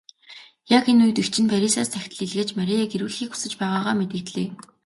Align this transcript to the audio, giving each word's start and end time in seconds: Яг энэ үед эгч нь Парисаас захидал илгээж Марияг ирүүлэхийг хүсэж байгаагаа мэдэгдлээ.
Яг 0.77 0.85
энэ 0.91 1.01
үед 1.05 1.17
эгч 1.21 1.35
нь 1.41 1.51
Парисаас 1.51 1.89
захидал 1.91 2.23
илгээж 2.25 2.49
Марияг 2.59 2.91
ирүүлэхийг 2.95 3.31
хүсэж 3.31 3.53
байгаагаа 3.57 3.95
мэдэгдлээ. 3.97 4.47